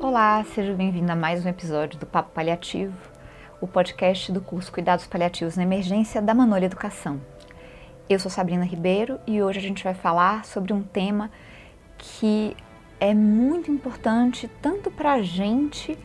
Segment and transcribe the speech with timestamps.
[0.00, 2.96] Olá, seja bem-vindo a mais um episódio do Papo Paliativo,
[3.60, 7.20] o podcast do curso Cuidados Paliativos na Emergência da Manolha Educação.
[8.08, 11.30] Eu sou Sabrina Ribeiro e hoje a gente vai falar sobre um tema
[11.98, 12.56] que
[13.00, 15.98] é muito importante tanto para a gente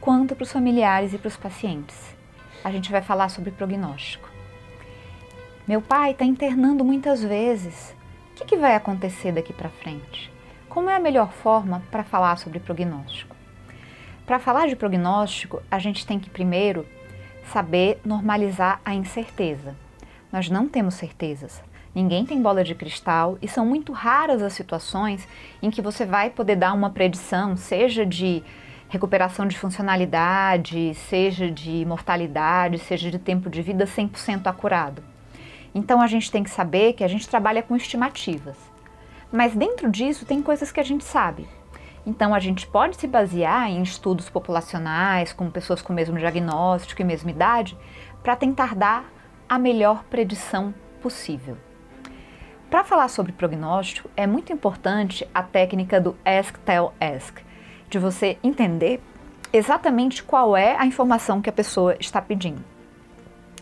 [0.00, 2.16] quanto para os familiares e para os pacientes.
[2.62, 4.28] A gente vai falar sobre prognóstico.
[5.66, 7.97] Meu pai está internando muitas vezes.
[8.38, 10.32] Que, que vai acontecer daqui para frente?
[10.68, 13.34] Como é a melhor forma para falar sobre prognóstico?
[14.24, 16.86] Para falar de prognóstico, a gente tem que primeiro
[17.52, 19.74] saber normalizar a incerteza.
[20.32, 21.60] Nós não temos certezas.
[21.92, 25.26] Ninguém tem bola de cristal e são muito raras as situações
[25.60, 28.44] em que você vai poder dar uma predição, seja de
[28.88, 35.02] recuperação de funcionalidade, seja de mortalidade, seja de tempo de vida 100% acurado.
[35.74, 38.56] Então a gente tem que saber que a gente trabalha com estimativas.
[39.30, 41.46] Mas dentro disso tem coisas que a gente sabe.
[42.06, 47.02] Então a gente pode se basear em estudos populacionais com pessoas com o mesmo diagnóstico
[47.02, 47.76] e mesma idade
[48.22, 49.04] para tentar dar
[49.48, 51.56] a melhor predição possível.
[52.70, 57.38] Para falar sobre prognóstico, é muito importante a técnica do Ask, Tell, Ask,
[57.88, 59.00] de você entender
[59.52, 62.62] exatamente qual é a informação que a pessoa está pedindo.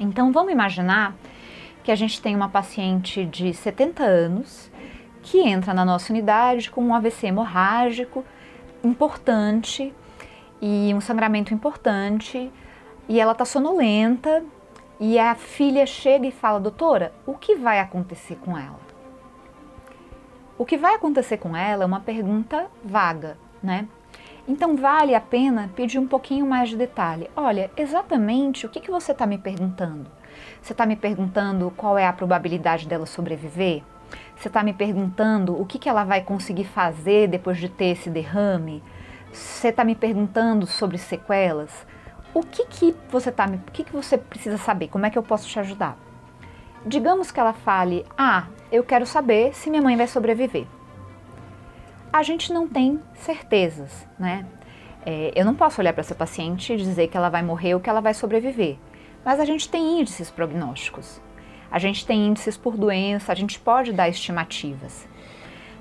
[0.00, 1.14] Então vamos imaginar
[1.84, 4.70] que a gente tem uma paciente de 70 anos
[5.22, 8.24] que entra na nossa unidade com um AVC hemorrágico
[8.82, 9.94] importante
[10.60, 12.50] e um sangramento importante
[13.06, 14.42] e ela está sonolenta
[14.98, 18.80] e a filha chega e fala: Doutora, o que vai acontecer com ela?
[20.56, 23.86] O que vai acontecer com ela é uma pergunta vaga, né?
[24.46, 27.30] Então vale a pena pedir um pouquinho mais de detalhe.
[27.34, 30.06] Olha, exatamente o que, que você está me perguntando?
[30.60, 33.82] Você está me perguntando qual é a probabilidade dela sobreviver?
[34.36, 38.10] Você está me perguntando o que, que ela vai conseguir fazer depois de ter esse
[38.10, 38.82] derrame?
[39.32, 41.86] Você está me perguntando sobre sequelas?
[42.34, 44.88] O que, que você tá, o que, que você precisa saber?
[44.88, 45.96] Como é que eu posso te ajudar?
[46.84, 50.66] Digamos que ela fale: Ah, eu quero saber se minha mãe vai sobreviver.
[52.14, 54.46] A gente não tem certezas, né?
[55.04, 57.80] É, eu não posso olhar para essa paciente e dizer que ela vai morrer ou
[57.80, 58.76] que ela vai sobreviver,
[59.24, 61.20] mas a gente tem índices prognósticos.
[61.68, 65.08] A gente tem índices por doença, a gente pode dar estimativas.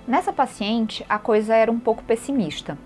[0.07, 2.79] Nessa paciente, a coisa era um pouco pessimista.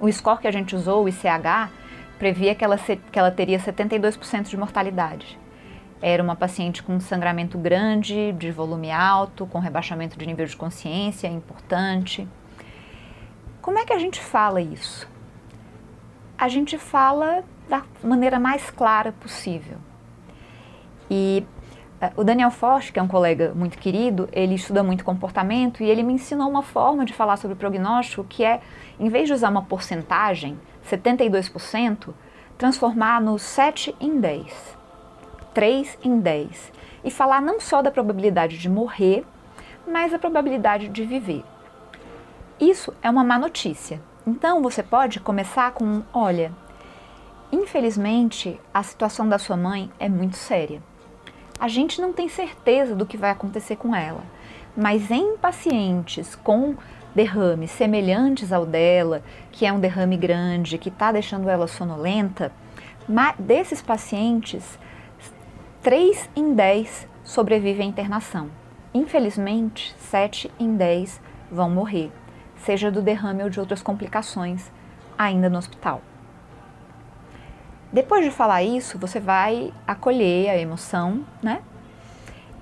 [0.00, 1.70] O score que a gente usou, o ICH,
[2.18, 5.38] previa que ela, que ela teria 72% de mortalidade.
[6.00, 11.26] Era uma paciente com sangramento grande, de volume alto, com rebaixamento de nível de consciência
[11.26, 12.26] importante.
[13.68, 15.06] Como é que a gente fala isso?
[16.38, 19.76] A gente fala da maneira mais clara possível.
[21.10, 21.44] E
[22.00, 25.90] uh, o Daniel Forte, que é um colega muito querido, ele estuda muito comportamento e
[25.90, 28.62] ele me ensinou uma forma de falar sobre prognóstico que é,
[28.98, 30.58] em vez de usar uma porcentagem,
[30.90, 32.14] 72%,
[32.56, 34.78] transformar no 7 em 10.
[35.52, 36.72] 3 em 10
[37.04, 39.26] e falar não só da probabilidade de morrer,
[39.86, 41.44] mas da probabilidade de viver.
[42.60, 44.00] Isso é uma má notícia.
[44.26, 46.52] Então você pode começar com: olha,
[47.52, 50.82] infelizmente a situação da sua mãe é muito séria.
[51.60, 54.22] A gente não tem certeza do que vai acontecer com ela,
[54.76, 56.76] mas em pacientes com
[57.14, 62.52] derrames semelhantes ao dela, que é um derrame grande, que está deixando ela sonolenta,
[63.38, 64.78] desses pacientes,
[65.82, 68.50] 3 em 10 sobrevivem à internação.
[68.92, 71.20] Infelizmente, 7 em 10
[71.50, 72.12] vão morrer,
[72.58, 74.70] seja do derrame ou de outras complicações,
[75.16, 76.02] ainda no hospital.
[77.92, 81.62] Depois de falar isso, você vai acolher a emoção, né?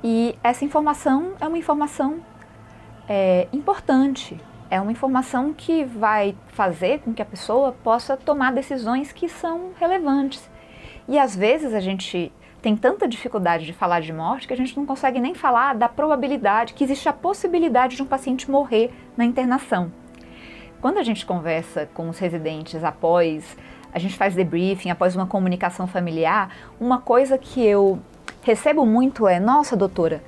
[0.02, 2.20] E essa informação é uma informação
[3.08, 4.40] é, importante,
[4.70, 9.72] é uma informação que vai fazer com que a pessoa possa tomar decisões que são
[9.80, 10.48] relevantes.
[11.08, 12.32] E às vezes a gente
[12.66, 15.88] tem tanta dificuldade de falar de morte que a gente não consegue nem falar da
[15.88, 19.92] probabilidade, que existe a possibilidade de um paciente morrer na internação.
[20.80, 23.56] Quando a gente conversa com os residentes após,
[23.92, 28.00] a gente faz debriefing, após uma comunicação familiar, uma coisa que eu
[28.42, 30.20] recebo muito é: nossa, doutora,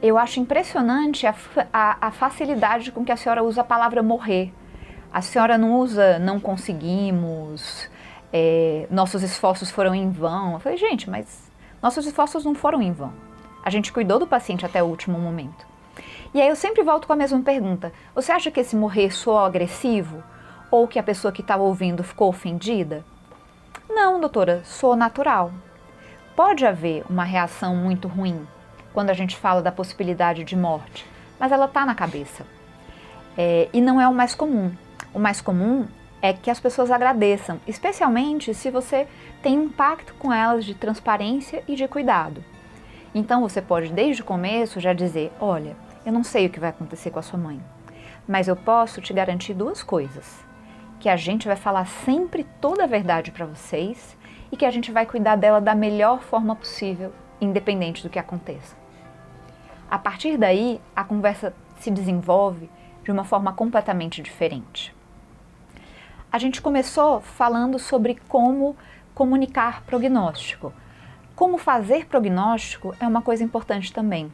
[0.00, 1.34] eu acho impressionante a,
[1.70, 4.54] a, a facilidade com que a senhora usa a palavra morrer.
[5.12, 7.90] A senhora não usa não conseguimos,
[8.32, 10.54] é, nossos esforços foram em vão.
[10.54, 11.52] Eu falei, gente, mas
[11.84, 13.12] nossos esforços não foram em vão.
[13.62, 15.66] A gente cuidou do paciente até o último momento.
[16.32, 19.38] E aí eu sempre volto com a mesma pergunta: você acha que esse morrer soou
[19.38, 20.24] agressivo?
[20.70, 23.04] Ou que a pessoa que estava ouvindo ficou ofendida?
[23.86, 25.52] Não, doutora, sou natural.
[26.34, 28.48] Pode haver uma reação muito ruim
[28.94, 31.06] quando a gente fala da possibilidade de morte,
[31.38, 32.46] mas ela está na cabeça.
[33.36, 34.72] É, e não é o mais comum.
[35.12, 35.86] O mais comum
[36.24, 39.06] é que as pessoas agradeçam, especialmente se você
[39.42, 42.42] tem um pacto com elas de transparência e de cuidado.
[43.14, 46.70] Então você pode desde o começo já dizer: olha, eu não sei o que vai
[46.70, 47.60] acontecer com a sua mãe,
[48.26, 50.42] mas eu posso te garantir duas coisas:
[50.98, 54.16] que a gente vai falar sempre toda a verdade para vocês
[54.50, 58.74] e que a gente vai cuidar dela da melhor forma possível, independente do que aconteça.
[59.90, 62.70] A partir daí, a conversa se desenvolve
[63.02, 64.94] de uma forma completamente diferente.
[66.34, 68.76] A gente começou falando sobre como
[69.14, 70.72] comunicar prognóstico.
[71.36, 74.32] Como fazer prognóstico é uma coisa importante também.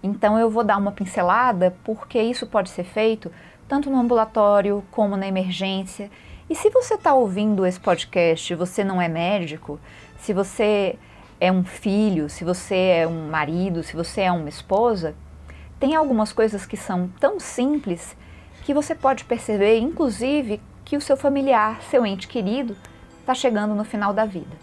[0.00, 3.28] Então eu vou dar uma pincelada porque isso pode ser feito
[3.66, 6.12] tanto no ambulatório como na emergência.
[6.48, 9.80] E se você está ouvindo esse podcast, você não é médico,
[10.20, 10.96] se você
[11.40, 15.16] é um filho, se você é um marido, se você é uma esposa,
[15.80, 18.16] tem algumas coisas que são tão simples
[18.62, 22.76] que você pode perceber, inclusive, que o seu familiar, seu ente querido,
[23.20, 24.56] está chegando no final da vida.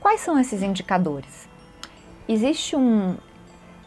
[0.00, 1.48] Quais são esses indicadores?
[2.28, 3.16] Existe um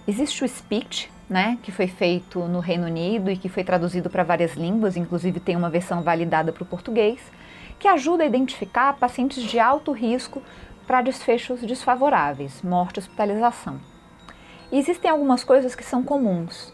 [0.08, 4.24] existe o speech, né, que foi feito no Reino Unido e que foi traduzido para
[4.24, 7.20] várias línguas, inclusive tem uma versão validada para o português,
[7.80, 10.42] que ajuda a identificar pacientes de alto risco
[10.86, 13.80] para desfechos desfavoráveis, morte hospitalização.
[14.72, 16.74] E existem algumas coisas que são comuns.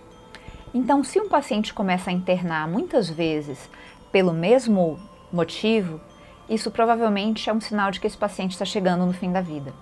[0.74, 3.70] Então, se um paciente começa a internar muitas vezes
[4.12, 5.00] pelo mesmo
[5.32, 6.00] motivo,
[6.50, 9.74] isso provavelmente é um sinal de que esse paciente está chegando no fim da vida.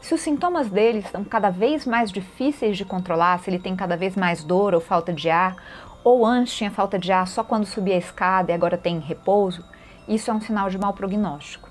[0.00, 3.96] Se os sintomas dele estão cada vez mais difíceis de controlar, se ele tem cada
[3.96, 5.56] vez mais dor ou falta de ar,
[6.02, 9.64] ou antes tinha falta de ar só quando subia a escada e agora tem repouso,
[10.08, 11.68] isso é um sinal de mau prognóstico.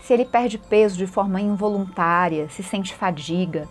[0.00, 3.66] Se ele perde peso de forma involuntária, se sente fadiga,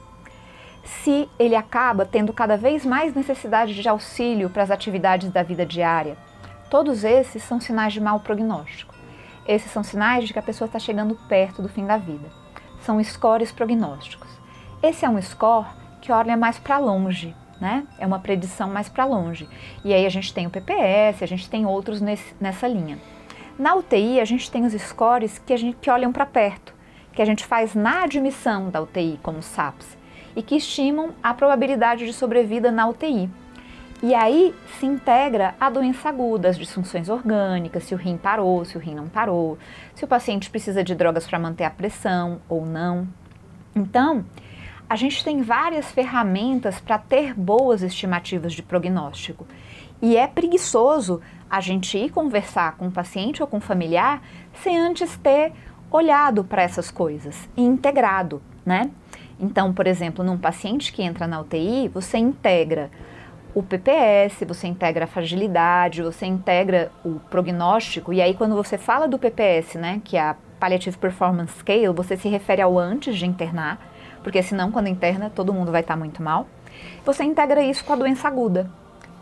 [0.83, 5.65] se ele acaba tendo cada vez mais necessidade de auxílio para as atividades da vida
[5.65, 6.17] diária,
[6.73, 8.95] todos esses são sinais de mau prognóstico.
[9.47, 12.27] Esses são sinais de que a pessoa está chegando perto do fim da vida.
[12.81, 14.27] São scores prognósticos.
[14.81, 15.67] Esse é um score
[16.01, 17.85] que olha mais para longe, né?
[17.99, 19.47] É uma predição mais para longe.
[19.85, 22.97] E aí a gente tem o PPS, a gente tem outros nesse, nessa linha.
[23.55, 26.73] Na UTI, a gente tem os scores que, a gente, que olham para perto,
[27.11, 29.95] que a gente faz na admissão da UTI, como SAPS,
[30.35, 33.29] e que estimam a probabilidade de sobrevida na UTI.
[34.03, 38.75] E aí se integra a doença aguda, as disfunções orgânicas, se o rim parou, se
[38.75, 39.57] o rim não parou,
[39.95, 43.07] se o paciente precisa de drogas para manter a pressão ou não.
[43.73, 44.25] Então,
[44.89, 49.47] a gente tem várias ferramentas para ter boas estimativas de prognóstico.
[50.01, 54.21] E é preguiçoso a gente ir conversar com o paciente ou com o familiar
[54.61, 55.53] sem antes ter
[55.89, 58.91] olhado para essas coisas e integrado, né?
[59.39, 62.91] Então, por exemplo, num paciente que entra na UTI, você integra
[63.55, 69.07] o PPS, você integra a fragilidade, você integra o prognóstico, e aí quando você fala
[69.07, 73.25] do PPS, né, que é a Palliative Performance Scale, você se refere ao antes de
[73.25, 73.79] internar,
[74.23, 76.47] porque senão quando interna todo mundo vai estar muito mal.
[77.05, 78.69] Você integra isso com a doença aguda.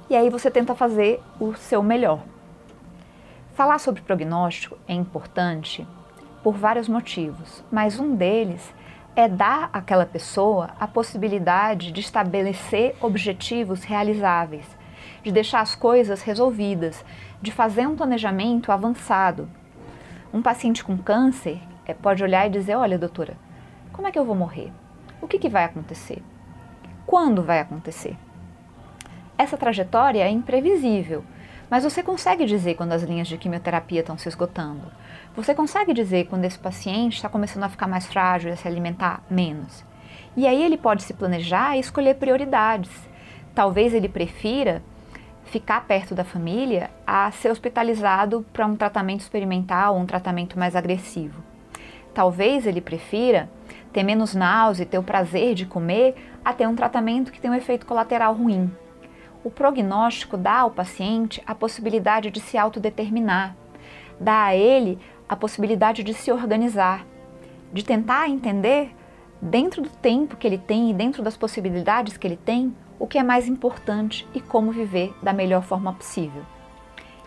[0.09, 2.19] E aí você tenta fazer o seu melhor.
[3.53, 5.85] Falar sobre prognóstico é importante
[6.43, 8.73] por vários motivos, mas um deles
[9.15, 14.65] é dar àquela pessoa a possibilidade de estabelecer objetivos realizáveis,
[15.23, 17.03] de deixar as coisas resolvidas,
[17.41, 19.49] de fazer um planejamento avançado.
[20.33, 23.35] Um paciente com câncer é, pode olhar e dizer: Olha, doutora,
[23.91, 24.71] como é que eu vou morrer?
[25.21, 26.23] O que, que vai acontecer?
[27.05, 28.17] Quando vai acontecer?
[29.37, 31.23] Essa trajetória é imprevisível,
[31.71, 34.91] mas você consegue dizer quando as linhas de quimioterapia estão se esgotando.
[35.33, 38.67] Você consegue dizer quando esse paciente está começando a ficar mais frágil e a se
[38.67, 39.85] alimentar menos.
[40.35, 42.91] E aí ele pode se planejar e escolher prioridades.
[43.55, 44.83] Talvez ele prefira
[45.45, 50.75] ficar perto da família a ser hospitalizado para um tratamento experimental ou um tratamento mais
[50.75, 51.41] agressivo.
[52.13, 53.49] Talvez ele prefira
[53.93, 57.49] ter menos náusea e ter o prazer de comer a ter um tratamento que tem
[57.49, 58.69] um efeito colateral ruim.
[59.43, 63.55] O prognóstico dá ao paciente a possibilidade de se autodeterminar,
[64.19, 67.05] dá a ele a possibilidade de se organizar,
[67.73, 68.95] de tentar entender,
[69.41, 73.17] dentro do tempo que ele tem e dentro das possibilidades que ele tem, o que
[73.17, 76.43] é mais importante e como viver da melhor forma possível.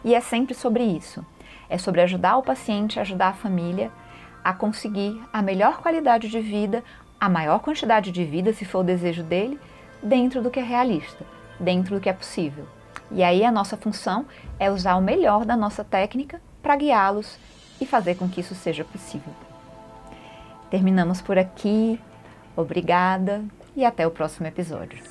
[0.04, 1.25] E é sempre sobre isso.
[1.68, 3.90] É sobre ajudar o paciente, ajudar a família
[4.44, 6.85] a conseguir a melhor qualidade de vida,
[7.18, 9.59] a maior quantidade de vida, se for o desejo dele,
[10.02, 11.25] dentro do que é realista,
[11.58, 12.66] dentro do que é possível.
[13.11, 14.26] E aí a nossa função
[14.58, 17.38] é usar o melhor da nossa técnica para guiá-los
[17.80, 19.32] e fazer com que isso seja possível.
[20.70, 22.00] Terminamos por aqui.
[22.56, 23.42] Obrigada
[23.76, 25.02] e até o próximo episódio.